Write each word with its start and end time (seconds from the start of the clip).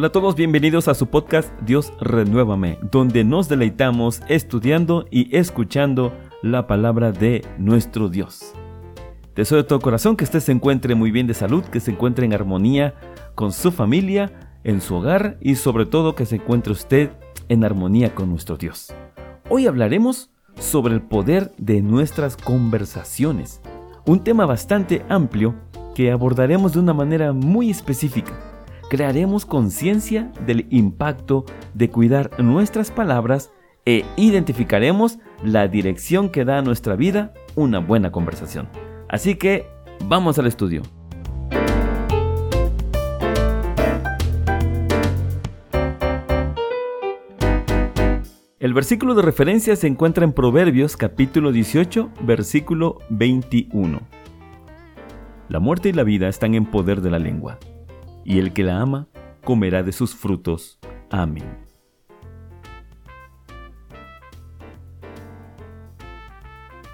Hola 0.00 0.06
a 0.06 0.12
todos, 0.12 0.34
bienvenidos 0.34 0.88
a 0.88 0.94
su 0.94 1.08
podcast 1.08 1.52
Dios 1.60 1.92
Renuévame, 2.00 2.78
donde 2.90 3.22
nos 3.22 3.50
deleitamos 3.50 4.22
estudiando 4.30 5.04
y 5.10 5.36
escuchando 5.36 6.14
la 6.40 6.66
palabra 6.66 7.12
de 7.12 7.44
nuestro 7.58 8.08
Dios. 8.08 8.54
Deseo 9.36 9.58
de 9.58 9.64
todo 9.64 9.78
corazón 9.78 10.16
que 10.16 10.24
usted 10.24 10.40
se 10.40 10.52
encuentre 10.52 10.94
muy 10.94 11.10
bien 11.10 11.26
de 11.26 11.34
salud, 11.34 11.62
que 11.64 11.80
se 11.80 11.90
encuentre 11.90 12.24
en 12.24 12.32
armonía 12.32 12.94
con 13.34 13.52
su 13.52 13.72
familia, 13.72 14.32
en 14.64 14.80
su 14.80 14.94
hogar 14.94 15.36
y 15.42 15.56
sobre 15.56 15.84
todo 15.84 16.14
que 16.14 16.24
se 16.24 16.36
encuentre 16.36 16.72
usted 16.72 17.10
en 17.50 17.62
armonía 17.62 18.14
con 18.14 18.30
nuestro 18.30 18.56
Dios. 18.56 18.94
Hoy 19.50 19.66
hablaremos 19.66 20.30
sobre 20.58 20.94
el 20.94 21.02
poder 21.02 21.52
de 21.58 21.82
nuestras 21.82 22.38
conversaciones, 22.38 23.60
un 24.06 24.24
tema 24.24 24.46
bastante 24.46 25.04
amplio 25.10 25.56
que 25.94 26.10
abordaremos 26.10 26.72
de 26.72 26.78
una 26.78 26.94
manera 26.94 27.34
muy 27.34 27.68
específica 27.68 28.49
crearemos 28.90 29.46
conciencia 29.46 30.30
del 30.44 30.66
impacto 30.68 31.46
de 31.74 31.88
cuidar 31.90 32.42
nuestras 32.42 32.90
palabras 32.90 33.52
e 33.86 34.04
identificaremos 34.16 35.18
la 35.44 35.68
dirección 35.68 36.28
que 36.28 36.44
da 36.44 36.58
a 36.58 36.62
nuestra 36.62 36.96
vida 36.96 37.32
una 37.54 37.78
buena 37.78 38.10
conversación. 38.10 38.68
Así 39.08 39.36
que 39.36 39.64
vamos 40.04 40.38
al 40.40 40.48
estudio. 40.48 40.82
El 48.58 48.74
versículo 48.74 49.14
de 49.14 49.22
referencia 49.22 49.76
se 49.76 49.86
encuentra 49.86 50.24
en 50.24 50.32
Proverbios 50.32 50.96
capítulo 50.96 51.52
18, 51.52 52.10
versículo 52.22 52.98
21. 53.08 54.00
La 55.48 55.60
muerte 55.60 55.88
y 55.88 55.92
la 55.92 56.02
vida 56.02 56.28
están 56.28 56.54
en 56.54 56.66
poder 56.66 57.00
de 57.00 57.10
la 57.10 57.18
lengua 57.20 57.58
y 58.24 58.38
el 58.38 58.52
que 58.52 58.64
la 58.64 58.80
ama 58.80 59.08
comerá 59.44 59.82
de 59.82 59.92
sus 59.92 60.14
frutos. 60.14 60.78
Amén. 61.10 61.70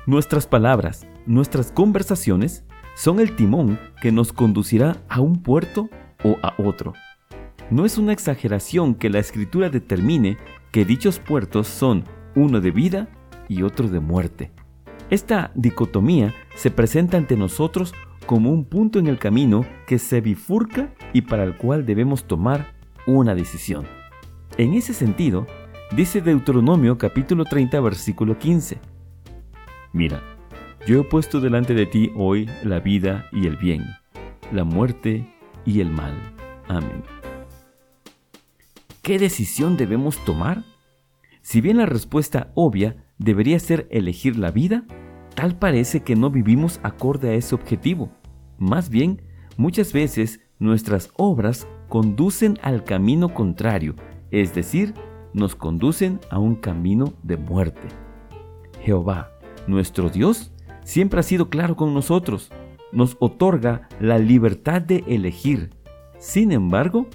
Nuestras 0.06 0.46
palabras, 0.46 1.06
nuestras 1.26 1.72
conversaciones, 1.72 2.64
son 2.94 3.20
el 3.20 3.34
timón 3.34 3.78
que 4.00 4.12
nos 4.12 4.32
conducirá 4.32 4.96
a 5.08 5.20
un 5.20 5.42
puerto 5.42 5.90
o 6.24 6.38
a 6.42 6.54
otro. 6.62 6.94
No 7.70 7.84
es 7.84 7.98
una 7.98 8.12
exageración 8.12 8.94
que 8.94 9.10
la 9.10 9.18
escritura 9.18 9.68
determine 9.68 10.38
que 10.70 10.84
dichos 10.84 11.18
puertos 11.18 11.66
son 11.66 12.04
uno 12.36 12.60
de 12.60 12.70
vida 12.70 13.08
y 13.48 13.62
otro 13.62 13.88
de 13.88 13.98
muerte. 13.98 14.52
Esta 15.10 15.50
dicotomía 15.54 16.34
se 16.54 16.70
presenta 16.70 17.16
ante 17.16 17.36
nosotros 17.36 17.92
como 18.26 18.50
un 18.50 18.64
punto 18.64 18.98
en 18.98 19.06
el 19.06 19.18
camino 19.18 19.64
que 19.86 19.98
se 19.98 20.20
bifurca 20.20 20.92
y 21.12 21.22
para 21.22 21.44
el 21.44 21.56
cual 21.56 21.86
debemos 21.86 22.24
tomar 22.24 22.74
una 23.06 23.34
decisión. 23.34 23.86
En 24.58 24.74
ese 24.74 24.92
sentido, 24.92 25.46
dice 25.92 26.20
Deuteronomio 26.20 26.98
capítulo 26.98 27.44
30 27.44 27.80
versículo 27.80 28.38
15. 28.38 28.78
Mira, 29.92 30.22
yo 30.86 31.00
he 31.00 31.04
puesto 31.04 31.40
delante 31.40 31.74
de 31.74 31.86
ti 31.86 32.10
hoy 32.16 32.50
la 32.62 32.80
vida 32.80 33.26
y 33.32 33.46
el 33.46 33.56
bien, 33.56 33.84
la 34.52 34.64
muerte 34.64 35.32
y 35.64 35.80
el 35.80 35.90
mal. 35.90 36.14
Amén. 36.68 37.02
¿Qué 39.02 39.18
decisión 39.18 39.76
debemos 39.76 40.18
tomar? 40.24 40.64
Si 41.42 41.60
bien 41.60 41.76
la 41.76 41.86
respuesta 41.86 42.50
obvia 42.54 43.04
debería 43.18 43.60
ser 43.60 43.86
elegir 43.90 44.36
la 44.36 44.50
vida, 44.50 44.84
tal 45.36 45.56
parece 45.56 46.02
que 46.02 46.16
no 46.16 46.30
vivimos 46.30 46.80
acorde 46.82 47.30
a 47.30 47.34
ese 47.34 47.54
objetivo. 47.54 48.10
Más 48.58 48.88
bien, 48.88 49.22
muchas 49.56 49.92
veces 49.92 50.40
nuestras 50.58 51.10
obras 51.16 51.68
conducen 51.88 52.58
al 52.62 52.82
camino 52.82 53.32
contrario, 53.32 53.94
es 54.30 54.54
decir, 54.54 54.94
nos 55.34 55.54
conducen 55.54 56.18
a 56.30 56.38
un 56.38 56.56
camino 56.56 57.12
de 57.22 57.36
muerte. 57.36 57.86
Jehová, 58.82 59.30
nuestro 59.66 60.08
Dios, 60.08 60.52
siempre 60.82 61.20
ha 61.20 61.22
sido 61.22 61.50
claro 61.50 61.76
con 61.76 61.92
nosotros, 61.92 62.50
nos 62.90 63.16
otorga 63.20 63.88
la 64.00 64.18
libertad 64.18 64.80
de 64.80 65.04
elegir. 65.06 65.70
Sin 66.18 66.50
embargo, 66.50 67.08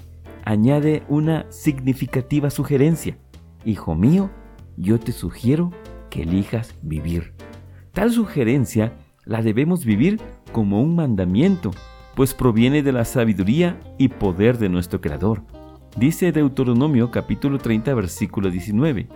añade 0.44 1.02
una 1.08 1.50
significativa 1.50 2.50
sugerencia. 2.50 3.18
Hijo 3.64 3.96
mío, 3.96 4.30
yo 4.76 5.00
te 5.00 5.10
sugiero 5.10 5.72
que 6.08 6.22
elijas 6.22 6.76
vivir. 6.82 7.34
Tal 7.92 8.10
sugerencia 8.10 8.94
la 9.26 9.42
debemos 9.42 9.84
vivir 9.84 10.18
como 10.52 10.80
un 10.80 10.96
mandamiento, 10.96 11.72
pues 12.14 12.32
proviene 12.32 12.82
de 12.82 12.90
la 12.90 13.04
sabiduría 13.04 13.78
y 13.98 14.08
poder 14.08 14.56
de 14.56 14.70
nuestro 14.70 15.02
Creador. 15.02 15.42
Dice 15.96 16.32
Deuteronomio 16.32 17.10
capítulo 17.10 17.58
30 17.58 17.94
versículo 17.94 18.50
19. 18.50 19.08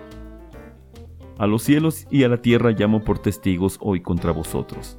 A 1.38 1.46
los 1.46 1.62
cielos 1.62 2.06
y 2.10 2.24
a 2.24 2.28
la 2.28 2.42
tierra 2.42 2.70
llamo 2.72 3.02
por 3.02 3.18
testigos 3.18 3.78
hoy 3.80 4.00
contra 4.00 4.32
vosotros, 4.32 4.98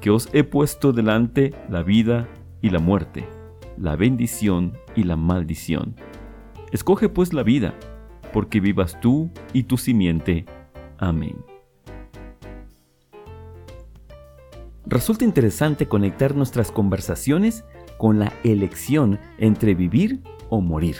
que 0.00 0.10
os 0.10 0.30
he 0.32 0.42
puesto 0.42 0.92
delante 0.94 1.54
la 1.68 1.82
vida 1.82 2.26
y 2.62 2.70
la 2.70 2.78
muerte, 2.78 3.28
la 3.76 3.96
bendición 3.96 4.78
y 4.96 5.02
la 5.02 5.16
maldición. 5.16 5.94
Escoge 6.72 7.10
pues 7.10 7.34
la 7.34 7.42
vida, 7.42 7.74
porque 8.32 8.60
vivas 8.60 8.98
tú 9.00 9.30
y 9.52 9.64
tu 9.64 9.76
simiente. 9.76 10.46
Amén. 10.98 11.53
Resulta 14.86 15.24
interesante 15.24 15.88
conectar 15.88 16.34
nuestras 16.34 16.70
conversaciones 16.70 17.64
con 17.96 18.18
la 18.18 18.34
elección 18.44 19.18
entre 19.38 19.74
vivir 19.74 20.20
o 20.50 20.60
morir. 20.60 20.96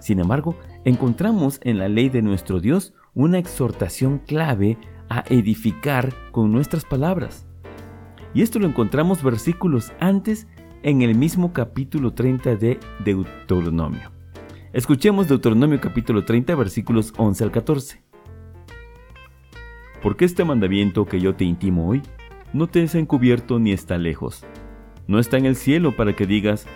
Sin 0.00 0.18
embargo, 0.18 0.54
encontramos 0.84 1.60
en 1.62 1.78
la 1.78 1.88
ley 1.88 2.10
de 2.10 2.20
nuestro 2.20 2.60
Dios 2.60 2.92
una 3.14 3.38
exhortación 3.38 4.18
clave 4.18 4.76
a 5.08 5.24
edificar 5.30 6.12
con 6.30 6.52
nuestras 6.52 6.84
palabras. 6.84 7.46
Y 8.34 8.42
esto 8.42 8.58
lo 8.58 8.66
encontramos 8.66 9.22
versículos 9.22 9.92
antes 9.98 10.46
en 10.82 11.00
el 11.00 11.14
mismo 11.14 11.54
capítulo 11.54 12.12
30 12.12 12.56
de 12.56 12.78
Deuteronomio. 13.02 14.12
Escuchemos 14.74 15.26
Deuteronomio 15.26 15.80
capítulo 15.80 16.24
30 16.24 16.54
versículos 16.54 17.14
11 17.16 17.44
al 17.44 17.50
14. 17.50 18.02
Porque 20.02 20.26
este 20.26 20.44
mandamiento 20.44 21.06
que 21.06 21.18
yo 21.18 21.34
te 21.34 21.44
intimo 21.44 21.88
hoy 21.88 22.02
no 22.52 22.66
te 22.66 22.82
es 22.82 22.94
encubierto 22.94 23.58
ni 23.58 23.72
está 23.72 23.96
lejos. 23.96 24.44
No 25.06 25.18
está 25.18 25.38
en 25.38 25.46
el 25.46 25.56
cielo 25.56 25.94
para 25.96 26.14
que 26.14 26.26
digas, 26.26 26.66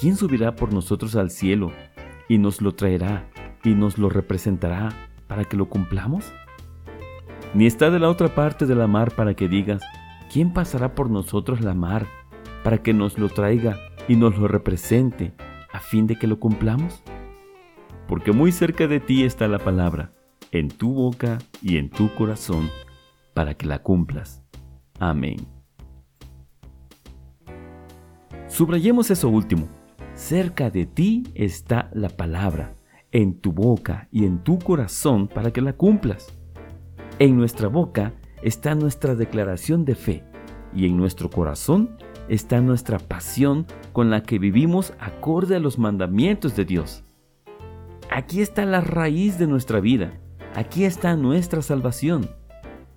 ¿quién 0.00 0.16
subirá 0.16 0.56
por 0.56 0.72
nosotros 0.72 1.16
al 1.16 1.30
cielo 1.30 1.72
y 2.28 2.38
nos 2.38 2.60
lo 2.60 2.72
traerá 2.72 3.28
y 3.64 3.70
nos 3.70 3.98
lo 3.98 4.08
representará 4.08 4.90
para 5.28 5.44
que 5.44 5.56
lo 5.56 5.68
cumplamos? 5.68 6.32
Ni 7.54 7.66
está 7.66 7.90
de 7.90 7.98
la 7.98 8.08
otra 8.08 8.34
parte 8.34 8.66
de 8.66 8.74
la 8.74 8.86
mar 8.86 9.14
para 9.14 9.34
que 9.34 9.48
digas, 9.48 9.82
¿quién 10.32 10.52
pasará 10.52 10.94
por 10.94 11.10
nosotros 11.10 11.60
la 11.60 11.74
mar 11.74 12.06
para 12.64 12.78
que 12.78 12.92
nos 12.92 13.18
lo 13.18 13.28
traiga 13.28 13.78
y 14.08 14.16
nos 14.16 14.36
lo 14.36 14.48
represente 14.48 15.32
a 15.72 15.80
fin 15.80 16.06
de 16.06 16.16
que 16.16 16.26
lo 16.26 16.40
cumplamos? 16.40 17.02
Porque 18.08 18.32
muy 18.32 18.50
cerca 18.50 18.88
de 18.88 18.98
ti 18.98 19.24
está 19.24 19.46
la 19.46 19.58
palabra, 19.58 20.12
en 20.50 20.68
tu 20.68 20.92
boca 20.92 21.38
y 21.62 21.76
en 21.76 21.90
tu 21.90 22.12
corazón, 22.14 22.68
para 23.34 23.54
que 23.54 23.66
la 23.66 23.80
cumplas. 23.80 24.42
Amén. 25.00 25.38
Subrayemos 28.48 29.10
eso 29.10 29.30
último. 29.30 29.66
Cerca 30.14 30.70
de 30.70 30.84
ti 30.84 31.24
está 31.34 31.90
la 31.94 32.10
palabra, 32.10 32.76
en 33.10 33.40
tu 33.40 33.52
boca 33.52 34.08
y 34.12 34.26
en 34.26 34.44
tu 34.44 34.58
corazón 34.58 35.26
para 35.26 35.52
que 35.52 35.62
la 35.62 35.72
cumplas. 35.72 36.38
En 37.18 37.36
nuestra 37.36 37.68
boca 37.68 38.12
está 38.42 38.74
nuestra 38.74 39.14
declaración 39.14 39.84
de 39.84 39.94
fe 39.94 40.24
y 40.74 40.86
en 40.86 40.96
nuestro 40.96 41.30
corazón 41.30 41.96
está 42.28 42.60
nuestra 42.60 42.98
pasión 42.98 43.66
con 43.92 44.10
la 44.10 44.22
que 44.22 44.38
vivimos 44.38 44.92
acorde 45.00 45.56
a 45.56 45.60
los 45.60 45.78
mandamientos 45.78 46.54
de 46.54 46.66
Dios. 46.66 47.02
Aquí 48.10 48.42
está 48.42 48.66
la 48.66 48.82
raíz 48.82 49.38
de 49.38 49.46
nuestra 49.46 49.80
vida, 49.80 50.20
aquí 50.54 50.84
está 50.84 51.16
nuestra 51.16 51.62
salvación. 51.62 52.28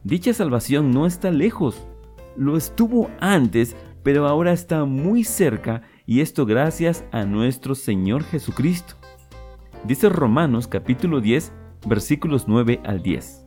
Dicha 0.03 0.33
salvación 0.33 0.91
no 0.91 1.05
está 1.05 1.31
lejos, 1.31 1.87
lo 2.35 2.57
estuvo 2.57 3.09
antes, 3.19 3.75
pero 4.03 4.27
ahora 4.27 4.51
está 4.51 4.85
muy 4.85 5.23
cerca 5.23 5.81
y 6.05 6.21
esto 6.21 6.45
gracias 6.45 7.05
a 7.11 7.25
nuestro 7.25 7.75
Señor 7.75 8.23
Jesucristo. 8.23 8.95
Dice 9.85 10.09
Romanos 10.09 10.67
capítulo 10.67 11.21
10 11.21 11.53
versículos 11.85 12.47
9 12.47 12.81
al 12.83 13.01
10. 13.01 13.45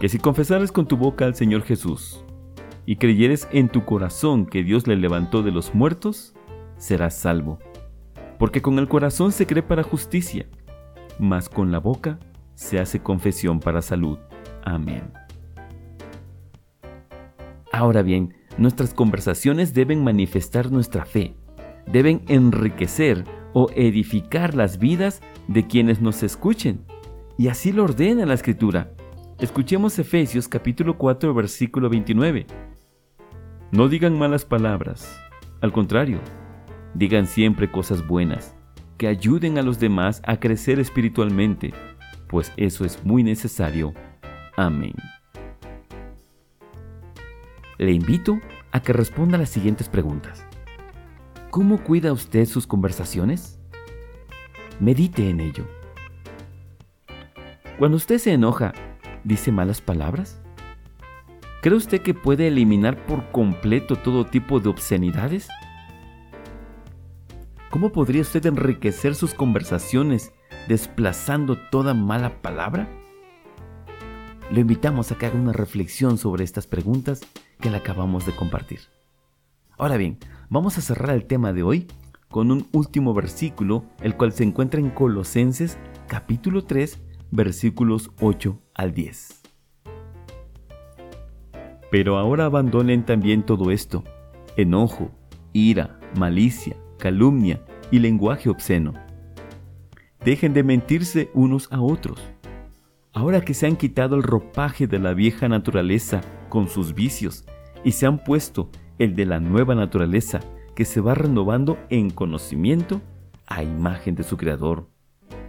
Que 0.00 0.08
si 0.08 0.18
confesares 0.18 0.72
con 0.72 0.86
tu 0.86 0.96
boca 0.96 1.24
al 1.24 1.34
Señor 1.34 1.62
Jesús 1.62 2.24
y 2.86 2.96
creyeres 2.96 3.48
en 3.52 3.68
tu 3.68 3.84
corazón 3.84 4.46
que 4.46 4.62
Dios 4.62 4.86
le 4.86 4.96
levantó 4.96 5.42
de 5.42 5.52
los 5.52 5.74
muertos, 5.74 6.34
serás 6.76 7.16
salvo. 7.16 7.58
Porque 8.38 8.60
con 8.60 8.78
el 8.78 8.88
corazón 8.88 9.32
se 9.32 9.46
cree 9.46 9.62
para 9.62 9.82
justicia, 9.82 10.46
mas 11.18 11.48
con 11.48 11.70
la 11.72 11.78
boca 11.78 12.18
se 12.54 12.78
hace 12.80 13.00
confesión 13.00 13.60
para 13.60 13.80
salud. 13.80 14.18
Amén. 14.64 15.23
Ahora 17.76 18.02
bien, 18.02 18.34
nuestras 18.56 18.94
conversaciones 18.94 19.74
deben 19.74 20.04
manifestar 20.04 20.70
nuestra 20.70 21.04
fe, 21.04 21.34
deben 21.90 22.22
enriquecer 22.28 23.24
o 23.52 23.68
edificar 23.74 24.54
las 24.54 24.78
vidas 24.78 25.20
de 25.48 25.66
quienes 25.66 26.00
nos 26.00 26.22
escuchen. 26.22 26.84
Y 27.36 27.48
así 27.48 27.72
lo 27.72 27.82
ordena 27.82 28.26
la 28.26 28.34
Escritura. 28.34 28.92
Escuchemos 29.40 29.98
Efesios 29.98 30.46
capítulo 30.46 30.96
4 30.96 31.34
versículo 31.34 31.90
29. 31.90 32.46
No 33.72 33.88
digan 33.88 34.16
malas 34.16 34.44
palabras, 34.44 35.20
al 35.60 35.72
contrario, 35.72 36.20
digan 36.94 37.26
siempre 37.26 37.72
cosas 37.72 38.06
buenas, 38.06 38.54
que 38.98 39.08
ayuden 39.08 39.58
a 39.58 39.62
los 39.62 39.80
demás 39.80 40.22
a 40.26 40.38
crecer 40.38 40.78
espiritualmente, 40.78 41.74
pues 42.28 42.52
eso 42.56 42.84
es 42.84 43.04
muy 43.04 43.24
necesario. 43.24 43.94
Amén. 44.56 44.94
Le 47.78 47.90
invito 47.92 48.40
a 48.70 48.80
que 48.80 48.92
responda 48.92 49.36
a 49.36 49.40
las 49.40 49.50
siguientes 49.50 49.88
preguntas. 49.88 50.46
¿Cómo 51.50 51.82
cuida 51.82 52.12
usted 52.12 52.46
sus 52.46 52.66
conversaciones? 52.66 53.58
Medite 54.78 55.28
en 55.28 55.40
ello. 55.40 55.66
Cuando 57.78 57.96
usted 57.96 58.18
se 58.18 58.32
enoja, 58.32 58.72
¿dice 59.24 59.50
malas 59.50 59.80
palabras? 59.80 60.40
¿Cree 61.62 61.76
usted 61.76 62.02
que 62.02 62.14
puede 62.14 62.46
eliminar 62.46 63.06
por 63.06 63.30
completo 63.30 63.96
todo 63.96 64.26
tipo 64.26 64.60
de 64.60 64.68
obscenidades? 64.68 65.48
¿Cómo 67.70 67.90
podría 67.90 68.22
usted 68.22 68.46
enriquecer 68.46 69.16
sus 69.16 69.34
conversaciones 69.34 70.32
desplazando 70.68 71.58
toda 71.70 71.92
mala 71.92 72.40
palabra? 72.40 72.88
Lo 74.50 74.60
invitamos 74.60 75.10
a 75.10 75.18
que 75.18 75.26
haga 75.26 75.38
una 75.38 75.52
reflexión 75.52 76.18
sobre 76.18 76.44
estas 76.44 76.68
preguntas 76.68 77.22
que 77.64 77.70
le 77.70 77.78
acabamos 77.78 78.26
de 78.26 78.36
compartir. 78.36 78.80
Ahora 79.78 79.96
bien, 79.96 80.18
vamos 80.50 80.76
a 80.76 80.82
cerrar 80.82 81.16
el 81.16 81.24
tema 81.24 81.54
de 81.54 81.62
hoy 81.62 81.86
con 82.28 82.50
un 82.50 82.68
último 82.72 83.14
versículo, 83.14 83.86
el 84.02 84.18
cual 84.18 84.32
se 84.32 84.44
encuentra 84.44 84.80
en 84.80 84.90
Colosenses 84.90 85.78
capítulo 86.06 86.64
3, 86.64 87.00
versículos 87.30 88.10
8 88.20 88.60
al 88.74 88.92
10. 88.92 89.40
Pero 91.90 92.18
ahora 92.18 92.44
abandonen 92.44 93.06
también 93.06 93.42
todo 93.42 93.70
esto, 93.70 94.04
enojo, 94.58 95.10
ira, 95.54 95.98
malicia, 96.18 96.76
calumnia 96.98 97.64
y 97.90 97.98
lenguaje 97.98 98.50
obsceno. 98.50 98.92
Dejen 100.22 100.52
de 100.52 100.64
mentirse 100.64 101.30
unos 101.32 101.72
a 101.72 101.80
otros. 101.80 102.20
Ahora 103.14 103.40
que 103.40 103.54
se 103.54 103.66
han 103.66 103.76
quitado 103.76 104.16
el 104.16 104.22
ropaje 104.22 104.86
de 104.86 104.98
la 104.98 105.14
vieja 105.14 105.48
naturaleza 105.48 106.20
con 106.50 106.68
sus 106.68 106.94
vicios 106.94 107.46
y 107.84 107.92
se 107.92 108.06
han 108.06 108.18
puesto 108.18 108.70
el 108.98 109.14
de 109.14 109.26
la 109.26 109.38
nueva 109.38 109.74
naturaleza 109.74 110.40
que 110.74 110.84
se 110.84 111.00
va 111.00 111.14
renovando 111.14 111.78
en 111.90 112.10
conocimiento 112.10 113.00
a 113.46 113.62
imagen 113.62 114.14
de 114.14 114.24
su 114.24 114.36
Creador. 114.36 114.88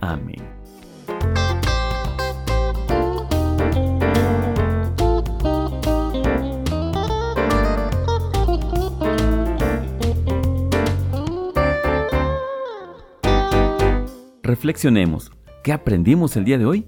Amén. 0.02 0.44
Reflexionemos. 14.44 15.32
¿Qué 15.64 15.74
aprendimos 15.74 16.38
el 16.38 16.46
día 16.46 16.60
de 16.60 16.66
hoy? 16.66 16.86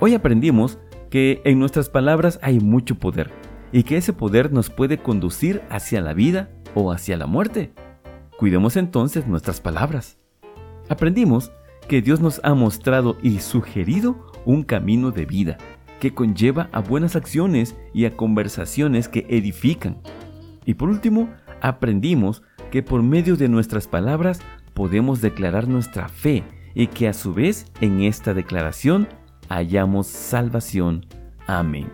Hoy 0.00 0.14
aprendimos 0.14 0.78
que 1.10 1.42
en 1.44 1.58
nuestras 1.58 1.90
palabras 1.90 2.38
hay 2.42 2.58
mucho 2.58 2.94
poder 2.94 3.30
y 3.72 3.82
que 3.82 3.96
ese 3.96 4.12
poder 4.12 4.52
nos 4.52 4.70
puede 4.70 4.98
conducir 4.98 5.62
hacia 5.70 6.00
la 6.00 6.14
vida 6.14 6.50
o 6.74 6.92
hacia 6.92 7.16
la 7.16 7.26
muerte. 7.26 7.72
Cuidemos 8.38 8.76
entonces 8.76 9.26
nuestras 9.26 9.60
palabras. 9.60 10.18
Aprendimos 10.88 11.52
que 11.88 12.02
Dios 12.02 12.20
nos 12.20 12.40
ha 12.44 12.54
mostrado 12.54 13.16
y 13.22 13.40
sugerido 13.40 14.32
un 14.44 14.62
camino 14.62 15.10
de 15.10 15.24
vida 15.24 15.58
que 16.00 16.14
conlleva 16.14 16.68
a 16.72 16.80
buenas 16.80 17.16
acciones 17.16 17.76
y 17.94 18.04
a 18.04 18.16
conversaciones 18.16 19.08
que 19.08 19.26
edifican. 19.28 19.98
Y 20.64 20.74
por 20.74 20.88
último, 20.88 21.30
aprendimos 21.60 22.42
que 22.70 22.82
por 22.82 23.02
medio 23.02 23.36
de 23.36 23.48
nuestras 23.48 23.88
palabras 23.88 24.40
podemos 24.74 25.20
declarar 25.20 25.68
nuestra 25.68 26.08
fe 26.08 26.44
y 26.74 26.88
que 26.88 27.08
a 27.08 27.14
su 27.14 27.32
vez 27.32 27.66
en 27.80 28.02
esta 28.02 28.34
declaración 28.34 29.08
hallamos 29.48 30.06
salvación. 30.06 31.06
Amén. 31.46 31.86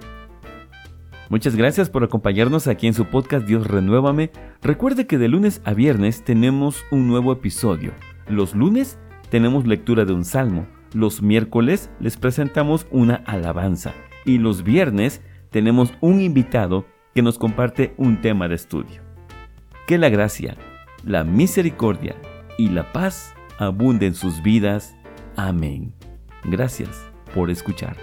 Muchas 1.32 1.56
gracias 1.56 1.88
por 1.88 2.05
acompañarnos 2.05 2.67
aquí 2.67 2.87
en 2.87 2.93
su 2.93 3.06
podcast 3.06 3.46
Dios 3.46 3.67
Renuévame. 3.67 4.31
Recuerde 4.61 5.06
que 5.06 5.17
de 5.17 5.29
lunes 5.29 5.62
a 5.64 5.73
viernes 5.73 6.23
tenemos 6.23 6.84
un 6.90 7.08
nuevo 7.08 7.32
episodio. 7.32 7.94
Los 8.29 8.55
lunes 8.55 8.99
tenemos 9.31 9.67
lectura 9.67 10.05
de 10.05 10.12
un 10.12 10.26
salmo. 10.26 10.67
Los 10.93 11.23
miércoles 11.23 11.90
les 12.00 12.19
presentamos 12.19 12.87
una 12.90 13.14
alabanza. 13.25 13.94
Y 14.26 14.37
los 14.37 14.62
viernes 14.62 15.23
tenemos 15.49 15.94
un 16.02 16.20
invitado 16.20 16.84
que 17.14 17.23
nos 17.23 17.38
comparte 17.38 17.94
un 17.96 18.20
tema 18.20 18.46
de 18.46 18.56
estudio. 18.56 19.00
Que 19.87 19.96
la 19.96 20.11
gracia, 20.11 20.58
la 21.02 21.25
misericordia 21.25 22.14
y 22.58 22.69
la 22.69 22.93
paz 22.93 23.32
abunden 23.56 24.08
en 24.08 24.14
sus 24.14 24.43
vidas. 24.43 24.94
Amén. 25.37 25.94
Gracias 26.44 27.11
por 27.34 27.50
escuchar. 27.50 27.96